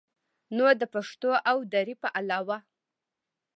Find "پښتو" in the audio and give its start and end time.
0.93-1.31